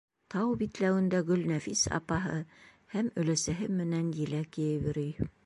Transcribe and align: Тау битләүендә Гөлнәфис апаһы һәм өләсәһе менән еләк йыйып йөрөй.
Тау 0.35 0.53
битләүендә 0.61 1.19
Гөлнәфис 1.27 1.83
апаһы 1.99 2.39
һәм 2.95 3.13
өләсәһе 3.25 3.71
менән 3.83 4.13
еләк 4.25 4.61
йыйып 4.67 4.91
йөрөй. 4.91 5.33